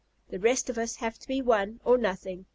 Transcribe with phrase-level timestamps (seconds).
[0.29, 2.47] The rest of us have to be one, or nothing.